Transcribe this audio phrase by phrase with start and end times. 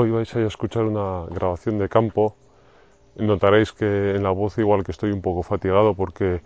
[0.00, 2.36] Hoy vais a escuchar una grabación de campo.
[3.16, 6.40] Notaréis que en la voz igual que estoy un poco fatigado porque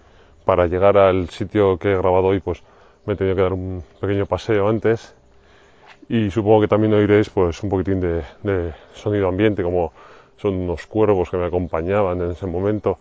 [0.47, 2.63] para llegar al sitio que he grabado hoy pues
[3.05, 5.15] me he tenido que dar un pequeño paseo antes
[6.09, 9.93] y supongo que también oiréis pues un poquitín de, sonido ambiente como
[10.39, 12.97] son unos cuervos que me acompañaban en ese momento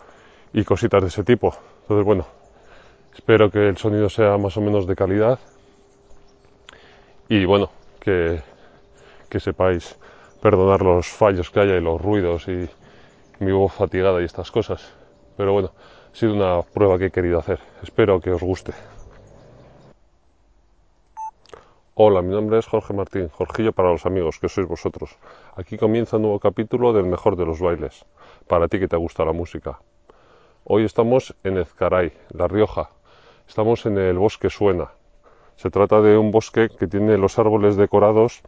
[0.51, 1.55] y cositas de ese tipo.
[1.83, 2.25] Entonces bueno,
[3.15, 5.39] espero que el sonido sea más o menos de calidad
[7.29, 7.69] y bueno,
[8.01, 8.41] que
[9.39, 9.95] sepáis
[10.41, 12.67] perdonar los fallos que haya y los ruidos y
[13.39, 14.93] mi voz fatigada y estas cosas.
[15.37, 15.71] Pero bueno,
[16.11, 17.59] ha sido una prueba que he querido hacer.
[17.83, 18.73] Espero que os guste.
[21.93, 25.17] Hola, mi nombre es Jorge Martín, Jorgillo para los amigos, que sois vosotros.
[25.55, 28.05] Aquí comienza un nuevo capítulo del mejor de los bailes,
[28.47, 29.79] para ti que te gusta la música.
[30.63, 32.89] Hoy estamos en Ezcaray, La Rioja.
[33.47, 34.91] Estamos en el Bosque Suena.
[35.57, 38.41] Se trata de un bosque que tiene los árboles decorados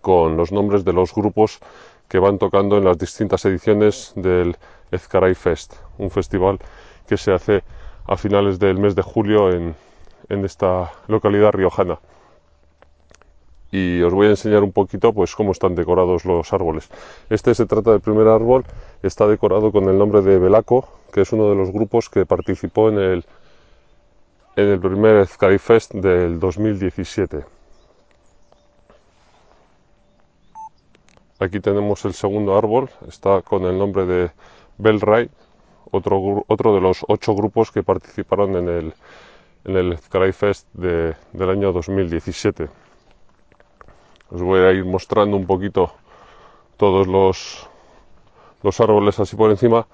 [0.00, 1.60] con los nombres de los grupos
[2.08, 4.56] que van tocando en las distintas ediciones del
[4.90, 6.58] Ezcaray Fest, un festival
[7.06, 7.62] que se hace
[8.06, 9.74] a finales del mes de julio en,
[10.28, 11.98] en esta localidad riojana.
[13.72, 16.88] Y os voy a enseñar un poquito pues cómo están decorados los árboles.
[17.28, 18.64] Este se trata del primer árbol,
[19.02, 22.88] está decorado con el nombre de Belaco, que es uno de los grupos que participó
[22.88, 23.24] en el,
[24.56, 27.59] en el primer Ezcaray Fest del 2017.
[31.40, 34.30] Aquí tenemos el segundo árbol, está con el nombre de
[34.76, 35.30] Belray,
[35.90, 38.94] otro, otro de los ocho grupos que participaron en el,
[39.64, 42.68] en el Sky Fest de, del año 2017.
[44.30, 45.90] Os voy a ir mostrando un poquito
[46.76, 47.66] todos los,
[48.62, 49.86] los árboles así por encima,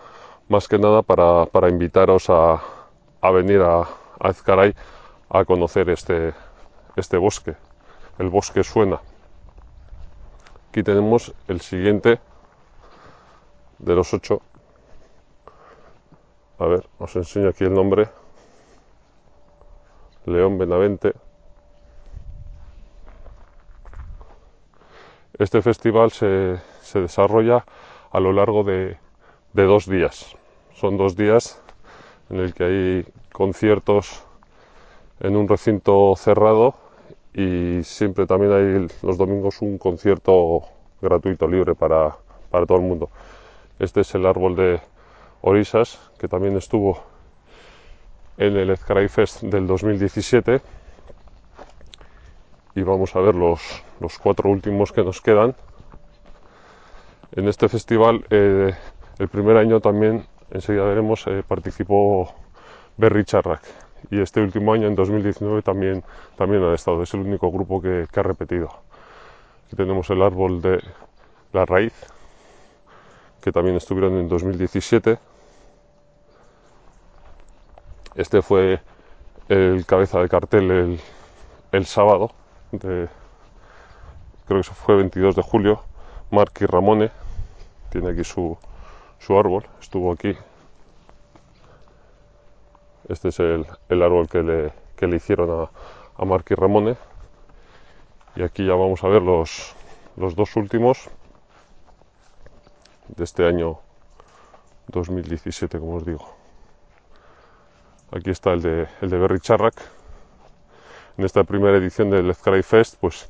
[0.49, 2.61] más que nada para, para invitaros a,
[3.21, 3.83] a, venir a,
[4.19, 4.75] a Ezcaray
[5.31, 6.35] a conocer este,
[6.97, 7.55] este bosque.
[8.19, 9.01] El bosque suena.
[10.77, 12.21] Aquí tenemos el siguiente
[13.79, 14.43] de los ocho.
[16.59, 18.11] A ver, os enseño aquí el nombre.
[20.27, 21.15] León Benavente.
[25.39, 27.65] Este festival se, se, desarrolla
[28.11, 28.99] a lo largo de,
[29.55, 30.37] de dos días.
[30.75, 31.59] Son dos días
[32.29, 34.27] en el que hay conciertos
[35.21, 36.75] en un recinto cerrado
[37.37, 40.63] y siempre también hay los domingos un concierto
[41.03, 42.17] gratuito, libre para,
[42.51, 43.11] para todo el mundo.
[43.79, 44.81] Este es el árbol de
[45.43, 46.99] Orisas, que también estuvo
[48.39, 50.63] en el Ezcaray Fest del 2017.
[52.75, 53.61] Y vamos a ver los,
[54.01, 55.55] los cuatro últimos que nos quedan.
[57.33, 58.73] En este festival, eh,
[59.19, 62.33] el primer año también, enseguida veremos, eh, participó
[62.97, 66.05] Berry Charrac y este último año, en 2019, también,
[66.37, 67.03] también han estado.
[67.03, 68.69] Es el único grupo que, ha repetido.
[69.67, 70.83] Aquí tenemos el árbol de
[71.53, 71.95] la raíz,
[73.43, 75.19] que también estuvieron en 2017.
[78.15, 78.81] Este fue
[79.49, 80.99] el cabeza de cartel
[81.73, 82.31] el, sábado,
[82.73, 83.09] de,
[84.47, 85.83] creo que eso fue 22 de julio.
[86.31, 87.11] Marky Ramone
[87.91, 88.57] tiene aquí su,
[89.19, 90.37] su árbol, estuvo aquí
[93.09, 95.71] este es el, el árbol que le, que le, hicieron a,
[96.17, 96.97] a Marky Ramone.
[98.35, 99.75] Y aquí ya vamos a ver los,
[100.17, 101.09] los dos últimos
[103.09, 103.79] de este año
[104.89, 106.29] 2017, como os digo.
[108.13, 109.75] Aquí está el de, el de Berry Charrac.
[111.19, 113.29] En esta primera edición del Ezcaray Fest, pues,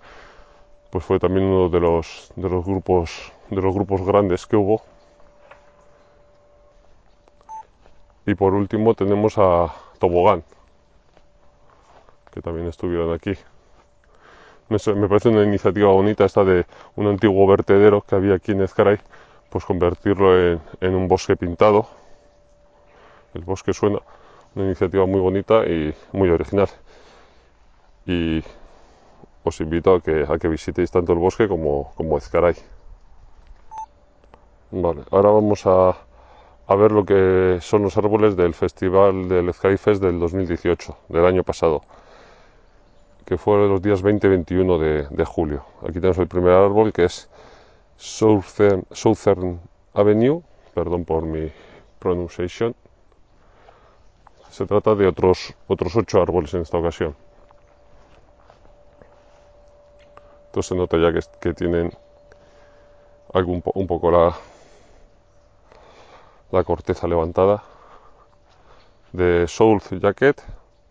[0.90, 4.82] pues fue también uno de los, de los grupos de los grupos grandes que hubo
[8.26, 10.42] Y por último tenemos a Tobogán,
[12.32, 13.34] que también estuvieron aquí.
[14.68, 16.66] Me parece una iniciativa bonita esta de
[16.96, 18.98] un antiguo vertedero que había aquí en Ezcaray,
[19.48, 21.86] pues convertirlo en, un bosque pintado.
[23.32, 24.00] El bosque suena,
[24.56, 26.68] una iniciativa muy bonita y muy original.
[28.06, 28.42] Y
[29.44, 32.56] os invito a que, a que visitéis tanto el bosque como, como Ezcaray.
[34.72, 35.96] Vale, ahora vamos a,
[36.68, 41.24] a ver lo que son los árboles del festival del Sky Fest del 2018, del
[41.24, 41.82] año pasado,
[43.24, 45.64] que fue los días 20 y 21 de, julio.
[45.82, 47.28] Aquí tenemos el primer árbol que es
[47.96, 49.60] Southern, Southern
[49.94, 50.42] Avenue,
[50.74, 51.52] perdón por mi
[52.00, 52.74] pronunciación.
[54.50, 57.14] Se trata de otros, otros ocho árboles en esta ocasión.
[60.46, 61.92] Entonces se nota que, que tienen
[63.34, 64.34] algún, un poco la,
[66.56, 67.62] la corteza levantada
[69.12, 70.42] de Soul Jacket,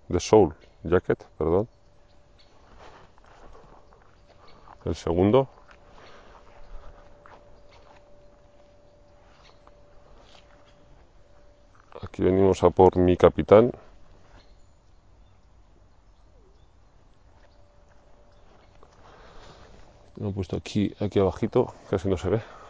[0.07, 0.53] de Soul
[0.83, 1.67] Jacket, perdón.
[4.85, 5.47] El segundo.
[12.03, 13.71] Aquí venimos a por mi capitán.
[20.17, 22.64] Lo he puesto aquí, aquí abajito, casi no se ve.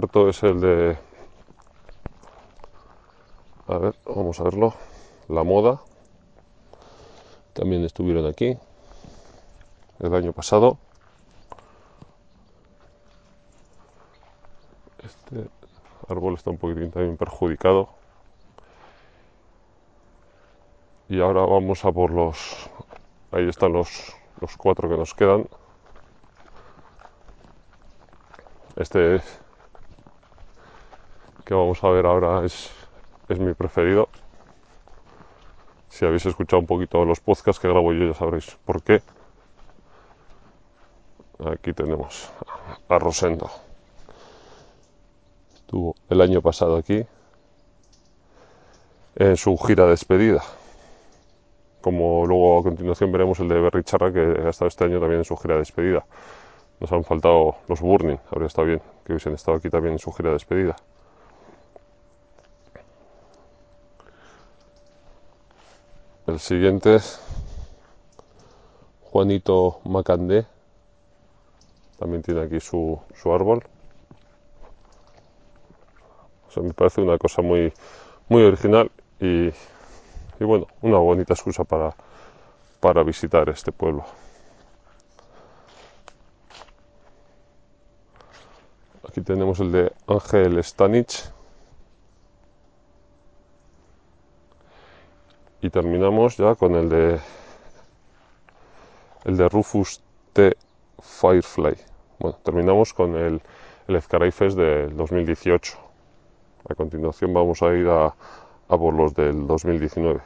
[0.00, 0.96] Es el de...
[3.66, 4.72] A ver, vamos a verlo.
[5.26, 5.80] La moda.
[7.52, 8.56] También estuvieron aquí
[9.98, 10.78] el año pasado.
[15.02, 15.50] Este
[16.08, 17.88] árbol está un poquitín también perjudicado.
[21.08, 22.70] Y ahora vamos a por los...
[23.32, 25.48] Ahí están los, los cuatro que nos quedan.
[28.76, 29.47] Este es
[31.48, 32.70] que vamos a ver ahora es,
[33.26, 34.10] es mi preferido.
[35.88, 39.00] Si habéis escuchado un poquito los podcasts que grabo yo ya sabréis por qué.
[41.46, 42.28] Aquí tenemos
[42.90, 43.50] a Rosendo.
[45.54, 47.06] Estuvo el año pasado aquí
[49.16, 50.42] en su gira de despedida.
[51.80, 55.20] Como luego a continuación veremos el de Berry Charra que ha estado este año también
[55.20, 56.04] en su gira de despedida.
[56.78, 60.12] Nos han faltado los Burning, habría estado bien que hubiesen estado aquí también en su
[60.12, 60.76] gira de despedida.
[66.28, 67.22] El siguiente es
[69.00, 70.44] Juanito Macandé.
[71.98, 73.64] También tiene aquí su, su árbol.
[76.56, 77.72] me parece una cosa muy,
[78.28, 81.96] muy original y, y bueno, una bonita excusa para,
[82.78, 84.04] para visitar este pueblo.
[89.08, 91.37] Aquí tenemos el de Ángel Stanich
[95.60, 97.20] y terminamos ya con el de
[99.24, 100.00] el de Rufus
[100.32, 100.56] T.
[101.00, 101.76] Firefly.
[102.18, 103.40] Bueno, terminamos con el,
[103.86, 105.78] el del 2018.
[106.68, 110.20] A continuación vamos a ir a, a por los del 2019.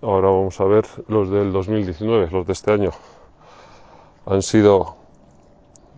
[0.00, 2.90] Ahora vamos a ver los del 2019, los de este año.
[4.26, 4.96] Han sido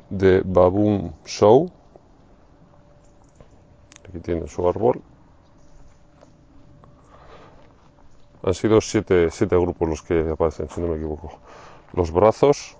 [0.08, 1.70] de Baboon Show.
[4.08, 5.02] Aquí tiene su árbol.
[8.43, 11.33] Han sido siete, siete grupos los que aparecen, si no me equivoco.
[11.93, 12.77] Los brazos.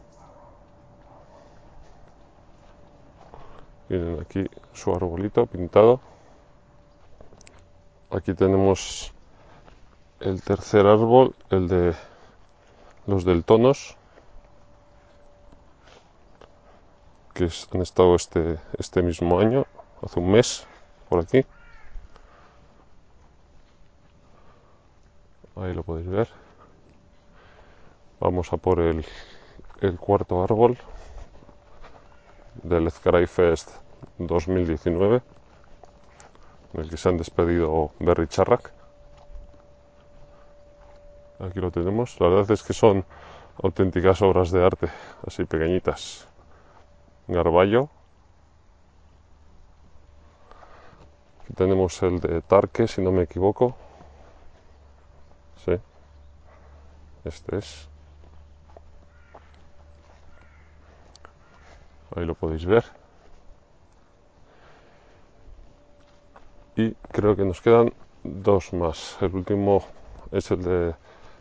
[3.89, 6.01] Tienen aquí su arbolito pintado.
[8.11, 9.13] Aquí tenemos
[10.21, 11.95] el tercer árbol, el de
[13.07, 13.97] los del tonos,
[17.35, 19.67] que han estado este, este mismo año,
[20.03, 20.67] hace un mes,
[21.09, 21.45] por aquí.
[25.61, 26.29] Ahí lo podéis ver.
[28.19, 29.05] Vamos a por el,
[29.99, 30.77] cuarto árbol
[32.63, 33.71] del Ezcaray Fest
[34.19, 35.23] 2019
[36.75, 38.73] en el que se han despedido Berry Charrac.
[41.41, 42.21] Aquí lo tenemos.
[42.21, 43.05] La verdad es que son
[43.63, 44.89] auténticas obras de arte
[45.27, 46.29] así pequeñitas.
[47.27, 47.89] Garballo.
[51.43, 53.77] Aquí tenemos el de Tarque si no me equivoco
[57.25, 57.89] Este es.
[62.17, 62.85] Ahí lo podéis ver.
[66.77, 67.93] Y creo que nos quedan
[68.25, 69.17] dos más.
[69.21, 69.85] El último
[70.33, 70.95] es el de,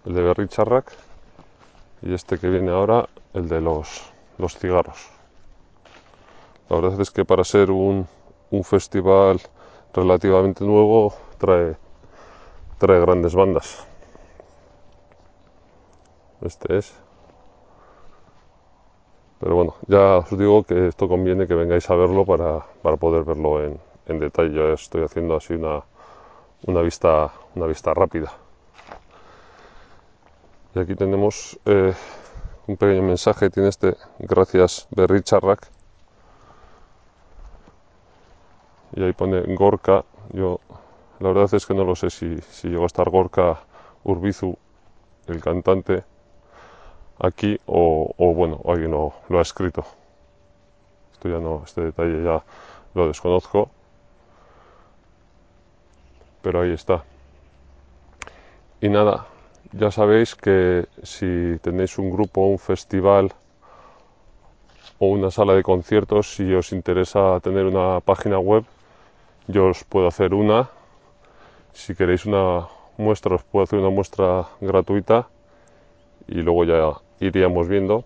[0.05, 0.91] el de Berry Charrac
[2.01, 5.09] y este que viene ahora, el de los, los cigarros.
[6.69, 8.07] La verdad es que para ser un,
[8.51, 9.41] un festival
[9.93, 11.77] relativamente nuevo trae,
[12.77, 13.85] trae grandes bandas.
[16.41, 16.93] Este es.
[19.39, 23.23] Pero bueno, ya os digo que esto conviene que vengáis a verlo para, para poder
[23.23, 23.79] verlo en,
[24.19, 24.53] detalle.
[24.53, 25.81] Yo estoy haciendo así una,
[26.65, 28.33] una, vista, una vista rápida.
[30.75, 31.93] Y aquí tenemos eh,
[32.67, 35.67] un pequeño mensaje, tiene este, gracias Berry Charrac.
[38.95, 40.03] Y ahí pone Gorka.
[40.33, 40.59] Yo
[41.19, 43.59] la verdad es que no lo sé si, si llegó a estar Gorka
[44.03, 44.57] Urbizu,
[45.27, 46.03] el cantante,
[47.19, 49.85] aquí o, bueno, alguien lo, lo, ha escrito.
[51.13, 52.43] Esto ya no, este detalle ya
[52.93, 53.69] lo desconozco.
[56.41, 57.03] Pero ahí está.
[58.81, 59.25] Y nada,
[59.73, 63.33] ya sabéis que si tenéis un grupo, un festival
[64.99, 68.63] o una sala de conciertos, si os interesa tener una página web,
[69.47, 70.69] yo os puedo hacer una.
[71.73, 75.27] Si queréis una muestra, os puedo hacer una muestra gratuita
[76.27, 78.05] y luego ya iríamos viendo.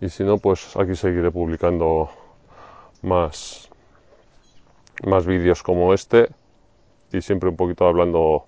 [0.00, 2.08] Y si no, pues aquí seguiré publicando
[3.02, 3.68] más,
[5.04, 6.28] más vídeos como este
[7.12, 8.46] y siempre un poquito hablando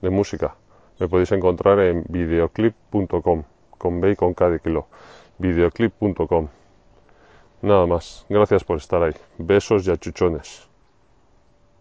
[0.00, 0.54] de música.
[0.98, 3.42] Me podéis encontrar en videoclip.com,
[3.76, 4.86] con B y con K kilo.
[5.38, 6.48] Videoclip.com.
[7.62, 8.24] Nada más.
[8.28, 9.12] Gracias por estar ahí.
[9.38, 10.75] Besos y achuchones.